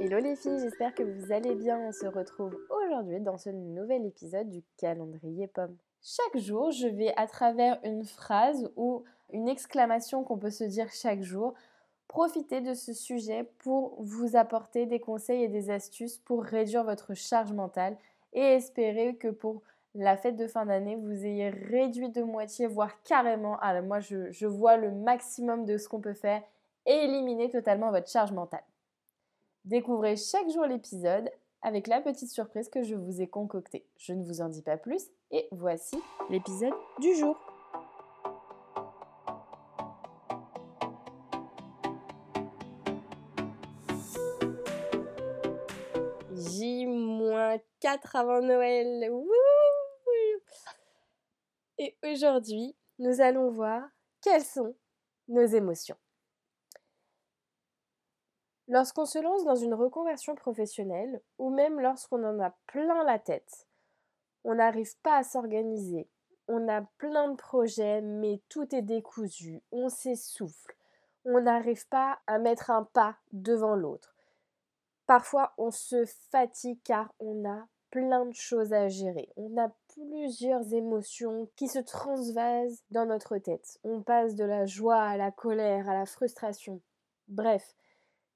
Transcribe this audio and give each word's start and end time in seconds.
Hello 0.00 0.18
les 0.18 0.36
filles, 0.36 0.60
j'espère 0.60 0.94
que 0.94 1.02
vous 1.02 1.32
allez 1.32 1.54
bien. 1.54 1.78
On 1.78 1.90
se 1.90 2.06
retrouve 2.06 2.54
aujourd'hui 2.68 3.20
dans 3.20 3.38
ce 3.38 3.48
nouvel 3.48 4.04
épisode 4.04 4.50
du 4.50 4.62
calendrier 4.76 5.46
pomme. 5.46 5.76
Chaque 6.02 6.42
jour, 6.42 6.70
je 6.70 6.86
vais 6.86 7.14
à 7.16 7.26
travers 7.26 7.80
une 7.84 8.04
phrase 8.04 8.70
ou 8.76 9.04
une 9.32 9.48
exclamation 9.48 10.22
qu'on 10.22 10.36
peut 10.36 10.50
se 10.50 10.64
dire 10.64 10.90
chaque 10.92 11.22
jour, 11.22 11.54
profiter 12.06 12.60
de 12.60 12.74
ce 12.74 12.92
sujet 12.92 13.50
pour 13.60 13.96
vous 13.98 14.36
apporter 14.36 14.84
des 14.84 15.00
conseils 15.00 15.44
et 15.44 15.48
des 15.48 15.70
astuces 15.70 16.18
pour 16.18 16.44
réduire 16.44 16.84
votre 16.84 17.14
charge 17.14 17.52
mentale 17.52 17.96
et 18.34 18.40
espérer 18.40 19.16
que 19.16 19.28
pour 19.28 19.62
la 19.94 20.16
fête 20.16 20.36
de 20.36 20.46
fin 20.46 20.66
d'année, 20.66 20.96
vous 20.96 21.24
ayez 21.24 21.50
réduit 21.50 22.10
de 22.10 22.22
moitié, 22.22 22.66
voire 22.66 23.02
carrément, 23.02 23.58
alors 23.60 23.82
moi 23.82 24.00
je, 24.00 24.30
je 24.30 24.46
vois 24.46 24.76
le 24.76 24.90
maximum 24.90 25.64
de 25.64 25.78
ce 25.78 25.88
qu'on 25.88 26.00
peut 26.00 26.14
faire 26.14 26.42
et 26.86 26.92
éliminer 26.92 27.48
totalement 27.48 27.90
votre 27.90 28.08
charge 28.08 28.32
mentale. 28.32 28.64
Découvrez 29.64 30.16
chaque 30.16 30.50
jour 30.50 30.66
l'épisode 30.66 31.30
avec 31.62 31.86
la 31.86 32.00
petite 32.00 32.30
surprise 32.30 32.68
que 32.68 32.82
je 32.82 32.94
vous 32.94 33.22
ai 33.22 33.26
concoctée. 33.26 33.86
Je 33.96 34.12
ne 34.12 34.22
vous 34.22 34.42
en 34.42 34.48
dis 34.48 34.62
pas 34.62 34.76
plus 34.76 35.06
et 35.30 35.48
voici 35.50 35.96
l'épisode 36.28 36.74
du 36.98 37.14
jour. 37.14 37.38
J-4 46.36 47.98
avant 48.12 48.42
Noël. 48.42 49.10
Aujourd'hui, 52.02 52.76
nous 52.98 53.20
allons 53.20 53.50
voir 53.50 53.82
quelles 54.20 54.44
sont 54.44 54.74
nos 55.28 55.44
émotions. 55.44 55.96
Lorsqu'on 58.68 59.04
se 59.04 59.18
lance 59.18 59.44
dans 59.44 59.56
une 59.56 59.74
reconversion 59.74 60.34
professionnelle, 60.34 61.20
ou 61.38 61.50
même 61.50 61.80
lorsqu'on 61.80 62.24
en 62.24 62.40
a 62.40 62.56
plein 62.66 63.04
la 63.04 63.18
tête, 63.18 63.66
on 64.44 64.54
n'arrive 64.54 64.96
pas 65.00 65.18
à 65.18 65.22
s'organiser, 65.22 66.08
on 66.48 66.68
a 66.68 66.82
plein 66.98 67.30
de 67.30 67.36
projets, 67.36 68.00
mais 68.00 68.40
tout 68.48 68.74
est 68.74 68.82
décousu, 68.82 69.62
on 69.70 69.88
s'essouffle, 69.88 70.76
on 71.24 71.40
n'arrive 71.40 71.86
pas 71.88 72.18
à 72.26 72.38
mettre 72.38 72.70
un 72.70 72.84
pas 72.84 73.16
devant 73.32 73.74
l'autre. 73.74 74.14
Parfois, 75.06 75.52
on 75.58 75.70
se 75.70 76.06
fatigue 76.30 76.80
car 76.84 77.12
on 77.18 77.44
a 77.48 77.66
plein 77.90 78.24
de 78.24 78.34
choses 78.34 78.72
à 78.72 78.88
gérer. 78.88 79.30
On 79.36 79.56
a 79.58 79.70
plusieurs 79.94 80.72
émotions 80.72 81.48
qui 81.56 81.68
se 81.68 81.78
transvasent 81.78 82.82
dans 82.90 83.06
notre 83.06 83.38
tête. 83.38 83.78
On 83.84 84.02
passe 84.02 84.34
de 84.34 84.44
la 84.44 84.66
joie 84.66 85.00
à 85.00 85.16
la 85.16 85.30
colère, 85.30 85.88
à 85.88 85.94
la 85.94 86.06
frustration. 86.06 86.80
Bref, 87.28 87.74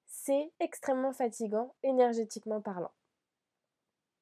c'est 0.06 0.52
extrêmement 0.60 1.12
fatigant 1.12 1.74
énergétiquement 1.82 2.60
parlant. 2.60 2.92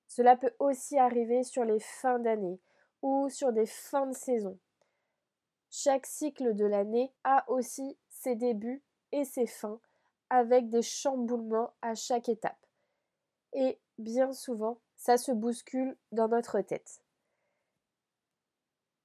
Cela 0.09 0.37
peut 0.37 0.55
aussi 0.59 0.99
arriver 0.99 1.43
sur 1.43 1.65
les 1.65 1.81
fins 1.81 2.19
d'année 2.19 2.59
ou 3.03 3.29
sur 3.29 3.53
des 3.53 3.67
fins 3.67 4.07
de 4.07 4.15
saison. 4.15 4.59
Chaque 5.71 6.07
cycle 6.07 6.55
de 6.55 6.65
l'année 6.65 7.13
a 7.25 7.49
aussi 7.51 7.99
ses 8.09 8.35
débuts 8.35 8.83
et 9.13 9.25
ses 9.25 9.47
fins 9.47 9.81
avec 10.31 10.71
des 10.71 10.83
chamboulements 10.83 11.73
à 11.83 11.95
chaque 11.95 12.29
étape. 12.29 12.59
Et 13.53 13.79
bien 13.99 14.33
souvent, 14.33 14.79
ça 14.97 15.17
se 15.17 15.33
bouscule 15.33 15.97
dans 16.13 16.29
notre 16.29 16.61
tête. 16.61 17.01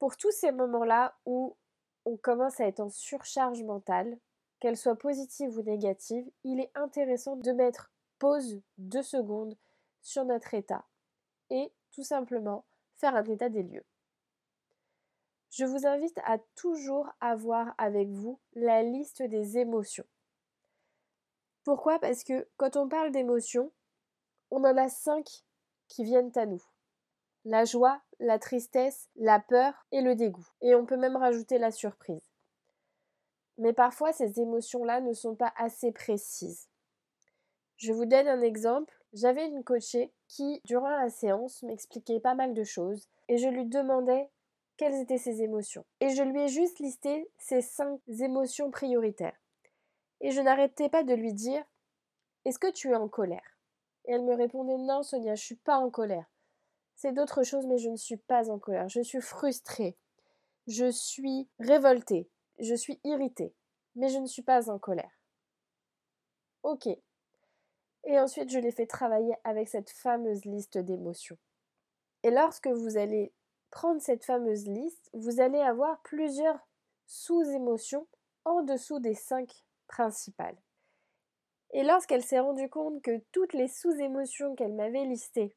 Pour 0.01 0.17
tous 0.17 0.31
ces 0.31 0.51
moments-là 0.51 1.15
où 1.27 1.55
on 2.05 2.17
commence 2.17 2.59
à 2.59 2.65
être 2.65 2.79
en 2.79 2.89
surcharge 2.89 3.61
mentale, 3.61 4.17
qu'elle 4.59 4.75
soit 4.75 4.95
positive 4.95 5.55
ou 5.55 5.61
négative, 5.61 6.27
il 6.43 6.59
est 6.59 6.71
intéressant 6.73 7.35
de 7.35 7.51
mettre 7.51 7.91
pause 8.17 8.59
deux 8.79 9.03
secondes 9.03 9.55
sur 10.01 10.25
notre 10.25 10.55
état 10.55 10.83
et 11.51 11.71
tout 11.91 12.01
simplement 12.01 12.65
faire 12.95 13.15
un 13.15 13.23
état 13.25 13.49
des 13.49 13.61
lieux. 13.61 13.85
Je 15.51 15.65
vous 15.65 15.85
invite 15.85 16.17
à 16.25 16.39
toujours 16.55 17.07
avoir 17.19 17.75
avec 17.77 18.09
vous 18.09 18.39
la 18.53 18.81
liste 18.81 19.21
des 19.21 19.59
émotions. 19.59 20.07
Pourquoi? 21.63 21.99
Parce 21.99 22.23
que 22.23 22.47
quand 22.57 22.75
on 22.75 22.89
parle 22.89 23.11
d'émotions, 23.11 23.71
on 24.49 24.63
en 24.63 24.77
a 24.77 24.89
cinq 24.89 25.43
qui 25.87 26.03
viennent 26.03 26.31
à 26.37 26.47
nous. 26.47 26.63
La 27.45 27.65
joie, 27.65 28.01
la 28.19 28.37
tristesse, 28.37 29.09
la 29.15 29.39
peur 29.39 29.85
et 29.91 30.01
le 30.01 30.15
dégoût. 30.15 30.47
Et 30.61 30.75
on 30.75 30.85
peut 30.85 30.97
même 30.97 31.15
rajouter 31.15 31.57
la 31.57 31.71
surprise. 31.71 32.31
Mais 33.57 33.73
parfois, 33.73 34.13
ces 34.13 34.39
émotions-là 34.39 35.01
ne 35.01 35.13
sont 35.13 35.35
pas 35.35 35.53
assez 35.57 35.91
précises. 35.91 36.67
Je 37.77 37.93
vous 37.93 38.05
donne 38.05 38.27
un 38.27 38.41
exemple. 38.41 38.93
J'avais 39.13 39.47
une 39.47 39.63
coachée 39.63 40.13
qui, 40.27 40.61
durant 40.65 40.89
la 40.89 41.09
séance, 41.09 41.63
m'expliquait 41.63 42.19
pas 42.19 42.35
mal 42.35 42.53
de 42.53 42.63
choses 42.63 43.07
et 43.27 43.37
je 43.37 43.47
lui 43.47 43.65
demandais 43.65 44.29
quelles 44.77 45.01
étaient 45.01 45.17
ses 45.17 45.41
émotions. 45.41 45.85
Et 45.99 46.09
je 46.09 46.23
lui 46.23 46.41
ai 46.41 46.47
juste 46.47 46.79
listé 46.79 47.29
ces 47.37 47.61
cinq 47.61 47.99
émotions 48.07 48.71
prioritaires. 48.71 49.37
Et 50.21 50.31
je 50.31 50.41
n'arrêtais 50.41 50.89
pas 50.89 51.03
de 51.03 51.13
lui 51.13 51.33
dire 51.33 51.63
Est-ce 52.45 52.59
que 52.59 52.71
tu 52.71 52.89
es 52.89 52.95
en 52.95 53.07
colère? 53.07 53.57
Et 54.05 54.13
elle 54.13 54.23
me 54.23 54.35
répondait 54.35 54.77
Non, 54.77 55.03
Sonia, 55.03 55.35
je 55.35 55.43
suis 55.43 55.55
pas 55.55 55.77
en 55.77 55.89
colère. 55.89 56.25
C'est 57.01 57.13
d'autres 57.13 57.41
choses, 57.41 57.65
mais 57.65 57.79
je 57.79 57.89
ne 57.89 57.95
suis 57.95 58.17
pas 58.17 58.51
en 58.51 58.59
colère. 58.59 58.87
Je 58.87 59.01
suis 59.01 59.21
frustrée. 59.21 59.97
Je 60.67 60.91
suis 60.91 61.49
révoltée. 61.57 62.29
Je 62.59 62.75
suis 62.75 62.99
irritée, 63.03 63.55
mais 63.95 64.09
je 64.09 64.19
ne 64.19 64.27
suis 64.27 64.43
pas 64.43 64.69
en 64.69 64.77
colère. 64.77 65.09
Ok. 66.61 66.85
Et 68.03 68.19
ensuite, 68.19 68.51
je 68.51 68.59
l'ai 68.59 68.71
fait 68.71 68.85
travailler 68.85 69.33
avec 69.43 69.67
cette 69.67 69.89
fameuse 69.89 70.45
liste 70.45 70.77
d'émotions. 70.77 71.39
Et 72.21 72.29
lorsque 72.29 72.67
vous 72.67 72.97
allez 72.97 73.33
prendre 73.71 73.99
cette 73.99 74.23
fameuse 74.23 74.67
liste, 74.67 75.09
vous 75.13 75.39
allez 75.41 75.59
avoir 75.59 76.03
plusieurs 76.03 76.59
sous-émotions 77.07 78.05
en 78.45 78.61
dessous 78.61 78.99
des 78.99 79.15
cinq 79.15 79.65
principales. 79.87 80.61
Et 81.71 81.81
lorsqu'elle 81.81 82.23
s'est 82.23 82.39
rendue 82.39 82.69
compte 82.69 83.01
que 83.01 83.23
toutes 83.31 83.53
les 83.53 83.69
sous-émotions 83.69 84.53
qu'elle 84.53 84.75
m'avait 84.75 85.05
listées 85.05 85.55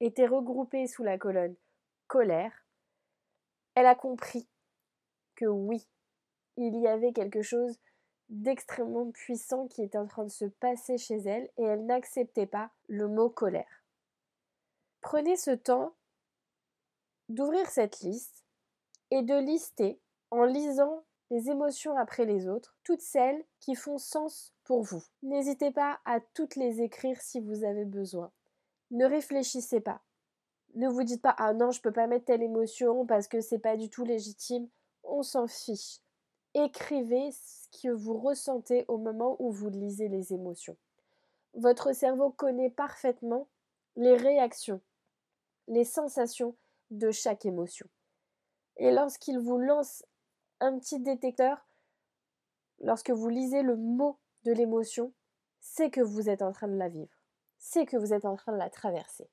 étaient 0.00 0.26
regroupées 0.26 0.86
sous 0.86 1.02
la 1.02 1.18
colonne 1.18 1.56
colère, 2.06 2.52
elle 3.74 3.86
a 3.86 3.94
compris 3.94 4.48
que 5.36 5.46
oui, 5.46 5.86
il 6.56 6.76
y 6.76 6.88
avait 6.88 7.12
quelque 7.12 7.42
chose 7.42 7.78
d'extrêmement 8.28 9.10
puissant 9.10 9.66
qui 9.68 9.82
était 9.82 9.98
en 9.98 10.06
train 10.06 10.24
de 10.24 10.30
se 10.30 10.44
passer 10.44 10.98
chez 10.98 11.16
elle 11.16 11.48
et 11.56 11.62
elle 11.62 11.86
n'acceptait 11.86 12.46
pas 12.46 12.70
le 12.88 13.08
mot 13.08 13.28
colère. 13.28 13.84
Prenez 15.00 15.36
ce 15.36 15.50
temps 15.52 15.94
d'ouvrir 17.28 17.66
cette 17.68 18.00
liste 18.00 18.44
et 19.10 19.22
de 19.22 19.34
lister 19.34 20.00
en 20.30 20.44
lisant 20.44 21.04
les 21.30 21.48
émotions 21.48 21.96
après 21.96 22.24
les 22.24 22.48
autres, 22.48 22.76
toutes 22.84 23.02
celles 23.02 23.44
qui 23.60 23.74
font 23.74 23.98
sens 23.98 24.52
pour 24.64 24.82
vous. 24.82 25.02
N'hésitez 25.22 25.70
pas 25.70 26.00
à 26.04 26.20
toutes 26.34 26.56
les 26.56 26.82
écrire 26.82 27.20
si 27.20 27.40
vous 27.40 27.64
avez 27.64 27.84
besoin. 27.84 28.32
Ne 28.90 29.06
réfléchissez 29.06 29.80
pas. 29.80 30.02
Ne 30.74 30.88
vous 30.88 31.02
dites 31.02 31.22
pas 31.22 31.34
ah 31.38 31.52
non, 31.52 31.70
je 31.70 31.80
peux 31.80 31.92
pas 31.92 32.06
mettre 32.06 32.26
telle 32.26 32.42
émotion 32.42 33.06
parce 33.06 33.28
que 33.28 33.40
c'est 33.40 33.58
pas 33.58 33.76
du 33.76 33.90
tout 33.90 34.04
légitime. 34.04 34.68
On 35.02 35.22
s'en 35.22 35.46
fiche. 35.46 36.00
Écrivez 36.54 37.30
ce 37.32 37.82
que 37.82 37.92
vous 37.92 38.18
ressentez 38.18 38.84
au 38.88 38.98
moment 38.98 39.36
où 39.38 39.50
vous 39.50 39.68
lisez 39.68 40.08
les 40.08 40.32
émotions. 40.32 40.76
Votre 41.54 41.92
cerveau 41.92 42.30
connaît 42.30 42.70
parfaitement 42.70 43.48
les 43.96 44.16
réactions, 44.16 44.80
les 45.68 45.84
sensations 45.84 46.54
de 46.90 47.10
chaque 47.10 47.44
émotion. 47.46 47.86
Et 48.76 48.90
lorsqu'il 48.90 49.38
vous 49.38 49.58
lance 49.58 50.04
un 50.60 50.78
petit 50.78 50.98
détecteur, 51.00 51.66
lorsque 52.80 53.10
vous 53.10 53.28
lisez 53.28 53.62
le 53.62 53.76
mot 53.76 54.18
de 54.44 54.52
l'émotion, 54.52 55.12
c'est 55.60 55.90
que 55.90 56.00
vous 56.00 56.28
êtes 56.28 56.42
en 56.42 56.52
train 56.52 56.68
de 56.68 56.76
la 56.76 56.88
vivre, 56.88 57.19
c'est 57.60 57.86
que 57.86 57.96
vous 57.96 58.12
êtes 58.12 58.24
en 58.24 58.34
train 58.34 58.52
de 58.52 58.58
la 58.58 58.70
traverser. 58.70 59.30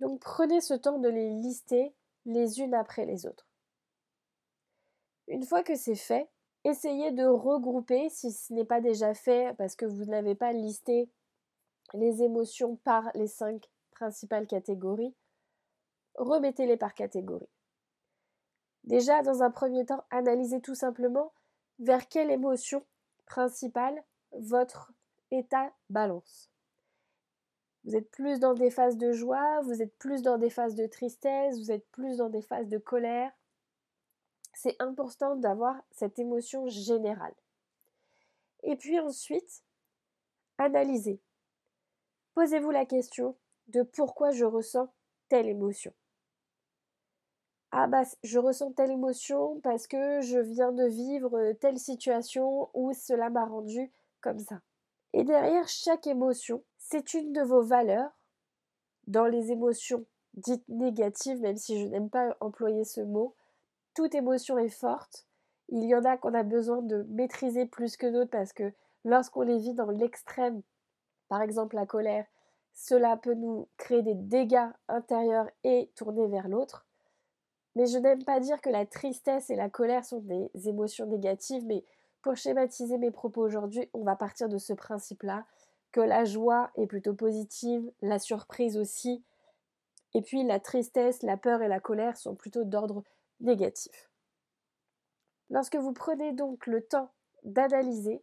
Donc 0.00 0.20
prenez 0.20 0.60
ce 0.60 0.74
temps 0.74 0.98
de 0.98 1.08
les 1.08 1.30
lister 1.30 1.94
les 2.24 2.60
unes 2.60 2.74
après 2.74 3.04
les 3.04 3.26
autres. 3.26 3.46
Une 5.28 5.44
fois 5.44 5.62
que 5.62 5.74
c'est 5.74 5.94
fait, 5.94 6.30
essayez 6.64 7.10
de 7.10 7.26
regrouper 7.26 8.08
si 8.08 8.32
ce 8.32 8.52
n'est 8.52 8.64
pas 8.64 8.80
déjà 8.80 9.14
fait 9.14 9.54
parce 9.58 9.76
que 9.76 9.84
vous 9.84 10.04
n'avez 10.04 10.34
pas 10.34 10.52
listé 10.52 11.10
les 11.92 12.22
émotions 12.22 12.76
par 12.76 13.10
les 13.14 13.26
cinq 13.26 13.68
principales 13.90 14.46
catégories. 14.46 15.14
Remettez-les 16.14 16.76
par 16.76 16.94
catégorie. 16.94 17.48
Déjà, 18.84 19.22
dans 19.22 19.42
un 19.42 19.50
premier 19.50 19.86
temps, 19.86 20.04
analysez 20.10 20.60
tout 20.60 20.74
simplement 20.74 21.32
vers 21.78 22.08
quelle 22.08 22.30
émotion 22.30 22.84
principale 23.26 24.02
votre 24.32 24.92
état 25.30 25.72
balance. 25.90 26.50
Vous 27.84 27.96
êtes 27.96 28.10
plus 28.10 28.40
dans 28.40 28.54
des 28.54 28.70
phases 28.70 28.96
de 28.96 29.12
joie, 29.12 29.60
vous 29.62 29.82
êtes 29.82 29.96
plus 29.98 30.22
dans 30.22 30.38
des 30.38 30.50
phases 30.50 30.74
de 30.74 30.86
tristesse, 30.86 31.58
vous 31.58 31.70
êtes 31.70 31.86
plus 31.90 32.16
dans 32.16 32.30
des 32.30 32.40
phases 32.40 32.68
de 32.68 32.78
colère, 32.78 33.30
c'est 34.54 34.80
important 34.80 35.36
d'avoir 35.36 35.76
cette 35.90 36.18
émotion 36.18 36.66
générale. 36.68 37.34
Et 38.62 38.76
puis 38.76 38.98
ensuite, 38.98 39.62
analysez. 40.58 41.20
Posez-vous 42.34 42.70
la 42.70 42.86
question 42.86 43.36
de 43.68 43.82
pourquoi 43.82 44.30
je 44.30 44.44
ressens 44.44 44.88
telle 45.28 45.48
émotion. 45.48 45.92
Ah 47.70 47.88
bah 47.88 48.04
je 48.22 48.38
ressens 48.38 48.72
telle 48.72 48.92
émotion 48.92 49.60
parce 49.60 49.86
que 49.86 50.20
je 50.20 50.38
viens 50.38 50.72
de 50.72 50.84
vivre 50.84 51.52
telle 51.54 51.78
situation 51.78 52.70
où 52.72 52.92
cela 52.92 53.30
m'a 53.30 53.44
rendu 53.44 53.90
comme 54.20 54.38
ça. 54.38 54.60
Et 55.16 55.22
derrière 55.22 55.68
chaque 55.68 56.08
émotion, 56.08 56.64
c'est 56.76 57.14
une 57.14 57.32
de 57.32 57.40
vos 57.40 57.62
valeurs. 57.62 58.10
Dans 59.06 59.26
les 59.26 59.52
émotions 59.52 60.04
dites 60.34 60.68
négatives, 60.68 61.40
même 61.40 61.56
si 61.56 61.80
je 61.80 61.86
n'aime 61.86 62.10
pas 62.10 62.36
employer 62.40 62.82
ce 62.82 63.00
mot, 63.00 63.36
toute 63.94 64.16
émotion 64.16 64.58
est 64.58 64.68
forte. 64.68 65.28
Il 65.68 65.84
y 65.84 65.94
en 65.94 66.04
a 66.04 66.16
qu'on 66.16 66.34
a 66.34 66.42
besoin 66.42 66.82
de 66.82 67.06
maîtriser 67.10 67.64
plus 67.64 67.96
que 67.96 68.08
d'autres 68.08 68.32
parce 68.32 68.52
que 68.52 68.72
lorsqu'on 69.04 69.42
les 69.42 69.58
vit 69.58 69.74
dans 69.74 69.90
l'extrême, 69.90 70.62
par 71.28 71.42
exemple 71.42 71.76
la 71.76 71.86
colère, 71.86 72.26
cela 72.72 73.16
peut 73.16 73.34
nous 73.34 73.68
créer 73.76 74.02
des 74.02 74.16
dégâts 74.16 74.68
intérieurs 74.88 75.48
et 75.62 75.92
tourner 75.94 76.26
vers 76.26 76.48
l'autre. 76.48 76.88
Mais 77.76 77.86
je 77.86 77.98
n'aime 77.98 78.24
pas 78.24 78.40
dire 78.40 78.60
que 78.60 78.70
la 78.70 78.84
tristesse 78.84 79.48
et 79.48 79.54
la 79.54 79.70
colère 79.70 80.04
sont 80.04 80.18
des 80.18 80.50
émotions 80.68 81.06
négatives, 81.06 81.64
mais 81.66 81.84
pour 82.24 82.38
schématiser 82.38 82.96
mes 82.96 83.10
propos 83.10 83.42
aujourd'hui, 83.42 83.90
on 83.92 84.02
va 84.02 84.16
partir 84.16 84.48
de 84.48 84.56
ce 84.56 84.72
principe-là, 84.72 85.44
que 85.92 86.00
la 86.00 86.24
joie 86.24 86.70
est 86.74 86.86
plutôt 86.86 87.12
positive, 87.12 87.92
la 88.00 88.18
surprise 88.18 88.78
aussi, 88.78 89.22
et 90.14 90.22
puis 90.22 90.42
la 90.42 90.58
tristesse, 90.58 91.22
la 91.22 91.36
peur 91.36 91.60
et 91.60 91.68
la 91.68 91.80
colère 91.80 92.16
sont 92.16 92.34
plutôt 92.34 92.64
d'ordre 92.64 93.04
négatif. 93.40 94.10
Lorsque 95.50 95.76
vous 95.76 95.92
prenez 95.92 96.32
donc 96.32 96.66
le 96.66 96.80
temps 96.80 97.12
d'analyser 97.42 98.22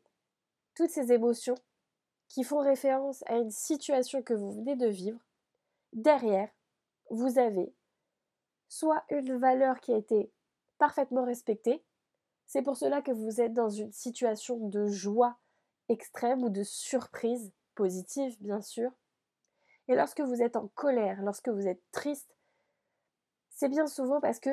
toutes 0.73 0.89
ces 0.89 1.11
émotions 1.11 1.55
qui 2.27 2.43
font 2.43 2.59
référence 2.59 3.23
à 3.27 3.35
une 3.37 3.51
situation 3.51 4.23
que 4.23 4.33
vous 4.33 4.51
venez 4.51 4.75
de 4.75 4.87
vivre, 4.87 5.19
derrière, 5.93 6.49
vous 7.11 7.37
avez 7.37 7.71
soit 8.67 9.03
une 9.11 9.37
valeur 9.37 9.79
qui 9.79 9.93
a 9.93 9.97
été 9.97 10.31
parfaitement 10.79 11.23
respectée, 11.23 11.83
c'est 12.51 12.61
pour 12.61 12.75
cela 12.75 13.01
que 13.01 13.13
vous 13.13 13.39
êtes 13.39 13.53
dans 13.53 13.69
une 13.69 13.93
situation 13.93 14.57
de 14.57 14.85
joie 14.87 15.37
extrême 15.87 16.43
ou 16.43 16.49
de 16.49 16.63
surprise 16.63 17.53
positive, 17.75 18.35
bien 18.41 18.59
sûr. 18.59 18.91
Et 19.87 19.95
lorsque 19.95 20.19
vous 20.19 20.41
êtes 20.41 20.57
en 20.57 20.67
colère, 20.75 21.21
lorsque 21.21 21.47
vous 21.47 21.65
êtes 21.65 21.81
triste, 21.93 22.35
c'est 23.51 23.69
bien 23.69 23.87
souvent 23.87 24.19
parce 24.19 24.41
que 24.41 24.49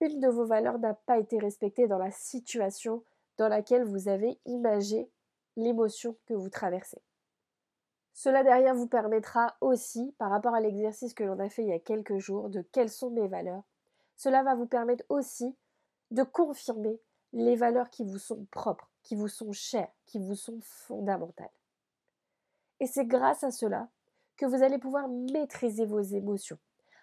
une 0.00 0.18
de 0.18 0.26
vos 0.26 0.44
valeurs 0.44 0.80
n'a 0.80 0.94
pas 0.94 1.18
été 1.18 1.38
respectée 1.38 1.86
dans 1.86 1.98
la 1.98 2.10
situation 2.10 3.04
dans 3.38 3.46
laquelle 3.46 3.84
vous 3.84 4.08
avez 4.08 4.40
imagé 4.46 5.08
l'émotion 5.54 6.16
que 6.26 6.34
vous 6.34 6.50
traversez. 6.50 7.00
Cela 8.12 8.42
derrière 8.42 8.74
vous 8.74 8.88
permettra 8.88 9.54
aussi, 9.60 10.16
par 10.18 10.30
rapport 10.30 10.56
à 10.56 10.60
l'exercice 10.60 11.14
que 11.14 11.22
l'on 11.22 11.38
a 11.38 11.48
fait 11.48 11.62
il 11.62 11.68
y 11.68 11.72
a 11.72 11.78
quelques 11.78 12.18
jours, 12.18 12.48
de 12.48 12.62
quelles 12.72 12.90
sont 12.90 13.10
mes 13.10 13.28
valeurs. 13.28 13.62
Cela 14.16 14.42
va 14.42 14.56
vous 14.56 14.66
permettre 14.66 15.04
aussi 15.08 15.54
de 16.10 16.24
confirmer 16.24 17.00
les 17.32 17.56
valeurs 17.56 17.90
qui 17.90 18.04
vous 18.04 18.18
sont 18.18 18.46
propres, 18.50 18.90
qui 19.02 19.14
vous 19.14 19.28
sont 19.28 19.52
chères, 19.52 19.92
qui 20.06 20.18
vous 20.18 20.34
sont 20.34 20.58
fondamentales. 20.62 21.50
Et 22.80 22.86
c'est 22.86 23.06
grâce 23.06 23.44
à 23.44 23.50
cela 23.50 23.88
que 24.36 24.46
vous 24.46 24.62
allez 24.62 24.78
pouvoir 24.78 25.08
maîtriser 25.08 25.84
vos 25.84 26.00
émotions. 26.00 26.58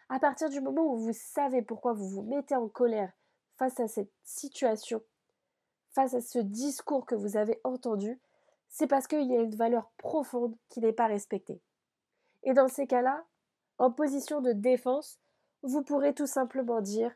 À 0.09 0.19
partir 0.19 0.49
du 0.49 0.61
moment 0.61 0.93
où 0.93 0.97
vous 0.97 1.13
savez 1.13 1.61
pourquoi 1.61 1.93
vous 1.93 2.09
vous 2.09 2.23
mettez 2.23 2.55
en 2.55 2.67
colère 2.67 3.11
face 3.57 3.79
à 3.79 3.87
cette 3.87 4.11
situation, 4.23 5.03
face 5.89 6.13
à 6.13 6.21
ce 6.21 6.39
discours 6.39 7.05
que 7.05 7.15
vous 7.15 7.37
avez 7.37 7.59
entendu, 7.63 8.19
c'est 8.69 8.87
parce 8.87 9.07
qu'il 9.07 9.31
y 9.31 9.35
a 9.35 9.41
une 9.41 9.55
valeur 9.55 9.91
profonde 9.97 10.55
qui 10.69 10.79
n'est 10.79 10.93
pas 10.93 11.07
respectée. 11.07 11.61
Et 12.43 12.53
dans 12.53 12.67
ces 12.67 12.87
cas-là, 12.87 13.25
en 13.77 13.91
position 13.91 14.41
de 14.41 14.53
défense, 14.53 15.19
vous 15.63 15.83
pourrez 15.83 16.13
tout 16.13 16.27
simplement 16.27 16.81
dire 16.81 17.13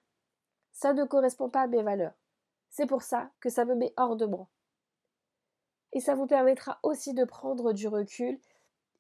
ça 0.71 0.93
ne 0.93 1.03
correspond 1.03 1.49
pas 1.49 1.61
à 1.61 1.67
mes 1.67 1.83
valeurs. 1.83 2.13
C'est 2.71 2.88
pour 2.88 3.03
ça 3.03 3.29
que 3.39 3.50
ça 3.50 3.65
me 3.65 3.75
met 3.75 3.94
hors 3.97 4.15
de 4.15 4.25
moi. 4.25 4.47
Et 5.94 6.00
ça 6.00 6.15
vous 6.15 6.25
permettra 6.25 6.79
aussi 6.83 7.13
de 7.13 7.25
prendre 7.25 7.73
du 7.73 7.88
recul 7.88 8.39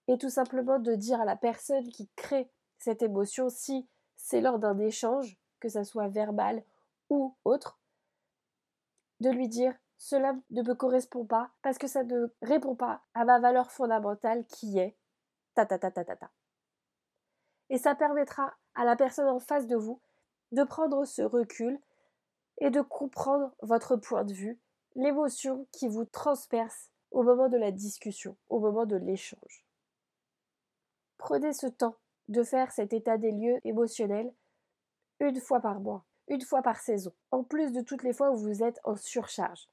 et 0.07 0.17
tout 0.17 0.29
simplement 0.29 0.77
de 0.77 0.93
dire 0.93 1.21
à 1.21 1.25
la 1.25 1.37
personne 1.37 1.87
qui 1.89 2.09
crée 2.15 2.51
cette 2.77 3.01
émotion, 3.01 3.49
si 3.49 3.87
c'est 4.17 4.41
lors 4.41 4.59
d'un 4.59 4.77
échange, 4.77 5.37
que 5.59 5.69
ça 5.69 5.85
soit 5.85 6.09
verbal 6.09 6.63
ou 7.09 7.35
autre, 7.45 7.79
de 9.21 9.29
lui 9.29 9.47
dire 9.47 9.73
cela 9.97 10.33
ne 10.49 10.63
me 10.63 10.73
correspond 10.73 11.25
pas 11.25 11.51
parce 11.61 11.77
que 11.77 11.87
ça 11.87 12.03
ne 12.03 12.27
répond 12.41 12.75
pas 12.75 13.03
à 13.13 13.23
ma 13.23 13.39
valeur 13.39 13.71
fondamentale 13.71 14.45
qui 14.47 14.79
est 14.79 14.97
ta 15.53 15.65
ta 15.65 15.77
ta 15.77 15.91
ta 15.91 16.03
ta 16.03 16.15
ta. 16.15 16.31
Et 17.69 17.77
ça 17.77 17.95
permettra 17.95 18.53
à 18.75 18.83
la 18.83 18.95
personne 18.95 19.29
en 19.29 19.39
face 19.39 19.67
de 19.67 19.75
vous 19.77 20.01
de 20.51 20.63
prendre 20.63 21.05
ce 21.05 21.21
recul 21.21 21.79
et 22.61 22.69
de 22.69 22.79
comprendre 22.79 23.53
votre 23.61 23.97
point 23.97 24.23
de 24.23 24.33
vue, 24.33 24.57
l'émotion 24.95 25.67
qui 25.73 25.89
vous 25.89 26.05
transperce 26.05 26.89
au 27.11 27.23
moment 27.23 27.49
de 27.49 27.57
la 27.57 27.71
discussion, 27.71 28.37
au 28.47 28.61
moment 28.61 28.85
de 28.85 28.95
l'échange. 28.95 29.65
Prenez 31.17 31.51
ce 31.51 31.67
temps 31.67 31.97
de 32.29 32.43
faire 32.43 32.71
cet 32.71 32.93
état 32.93 33.17
des 33.17 33.31
lieux 33.31 33.59
émotionnel 33.65 34.33
une 35.19 35.41
fois 35.41 35.59
par 35.59 35.81
mois, 35.81 36.05
une 36.29 36.41
fois 36.41 36.61
par 36.61 36.79
saison, 36.79 37.11
en 37.31 37.43
plus 37.43 37.73
de 37.73 37.81
toutes 37.81 38.03
les 38.03 38.13
fois 38.13 38.31
où 38.31 38.37
vous 38.37 38.63
êtes 38.63 38.79
en 38.85 38.95
surcharge 38.95 39.67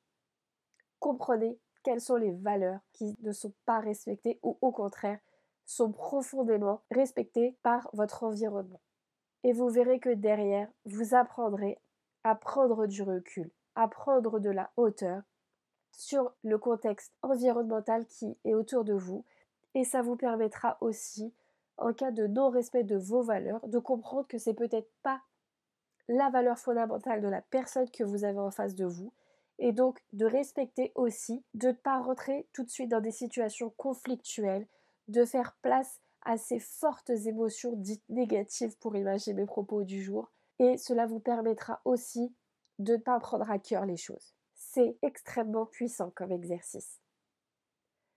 comprenez 0.98 1.58
quelles 1.82 2.00
sont 2.00 2.16
les 2.16 2.32
valeurs 2.32 2.80
qui 2.92 3.16
ne 3.22 3.32
sont 3.32 3.52
pas 3.64 3.80
respectées 3.80 4.38
ou 4.42 4.58
au 4.60 4.72
contraire 4.72 5.18
sont 5.64 5.92
profondément 5.92 6.82
respectées 6.90 7.56
par 7.62 7.88
votre 7.92 8.24
environnement. 8.24 8.80
Et 9.44 9.52
vous 9.52 9.68
verrez 9.68 10.00
que 10.00 10.14
derrière, 10.14 10.68
vous 10.84 11.14
apprendrez 11.14 11.78
à 12.24 12.34
prendre 12.34 12.86
du 12.86 13.02
recul, 13.02 13.50
à 13.74 13.88
prendre 13.88 14.38
de 14.38 14.50
la 14.50 14.70
hauteur 14.76 15.22
sur 15.92 16.32
le 16.44 16.58
contexte 16.58 17.12
environnemental 17.22 18.06
qui 18.06 18.36
est 18.44 18.54
autour 18.54 18.84
de 18.84 18.94
vous. 18.94 19.24
Et 19.74 19.84
ça 19.84 20.02
vous 20.02 20.16
permettra 20.16 20.78
aussi 20.80 21.32
en 21.76 21.92
cas 21.92 22.10
de 22.10 22.26
non-respect 22.26 22.84
de 22.84 22.96
vos 22.96 23.22
valeurs 23.22 23.66
de 23.66 23.78
comprendre 23.78 24.26
que 24.26 24.38
c'est 24.38 24.54
peut-être 24.54 24.90
pas 25.02 25.22
la 26.08 26.30
valeur 26.30 26.58
fondamentale 26.58 27.20
de 27.20 27.28
la 27.28 27.42
personne 27.42 27.90
que 27.90 28.04
vous 28.04 28.24
avez 28.24 28.38
en 28.38 28.50
face 28.50 28.74
de 28.74 28.86
vous. 28.86 29.12
Et 29.58 29.72
donc 29.72 30.02
de 30.12 30.24
respecter 30.24 30.92
aussi, 30.94 31.42
de 31.54 31.68
ne 31.68 31.72
pas 31.72 32.00
rentrer 32.00 32.46
tout 32.52 32.64
de 32.64 32.70
suite 32.70 32.90
dans 32.90 33.00
des 33.00 33.10
situations 33.10 33.70
conflictuelles, 33.76 34.66
de 35.08 35.24
faire 35.24 35.56
place 35.62 36.00
à 36.22 36.36
ces 36.36 36.60
fortes 36.60 37.10
émotions 37.10 37.72
dites 37.74 38.08
négatives 38.08 38.76
pour 38.78 38.96
imaginer 38.96 39.34
mes 39.34 39.46
propos 39.46 39.82
du 39.82 40.02
jour, 40.02 40.30
et 40.58 40.76
cela 40.76 41.06
vous 41.06 41.20
permettra 41.20 41.80
aussi 41.84 42.34
de 42.78 42.92
ne 42.92 42.98
pas 42.98 43.18
prendre 43.20 43.50
à 43.50 43.58
cœur 43.58 43.86
les 43.86 43.96
choses. 43.96 44.34
C'est 44.54 44.96
extrêmement 45.02 45.66
puissant 45.66 46.10
comme 46.10 46.32
exercice. 46.32 47.00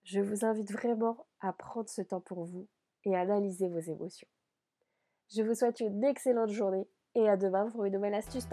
Je 0.04 0.20
vous 0.20 0.46
invite 0.46 0.72
vraiment 0.72 1.28
à 1.40 1.54
prendre 1.54 1.90
ce 1.90 2.02
temps 2.02 2.22
pour 2.22 2.46
vous 2.46 2.68
et 3.06 3.16
à 3.16 3.22
analyser 3.22 3.68
vos 3.68 3.80
émotions. 3.80 4.28
Je 5.34 5.44
vous 5.44 5.54
souhaite 5.54 5.80
une 5.80 6.04
excellente 6.04 6.50
journée 6.50 6.88
et 7.16 7.30
à 7.30 7.38
demain 7.38 7.70
pour 7.70 7.86
une 7.86 7.94
nouvelle 7.94 8.16
astuce. 8.16 8.48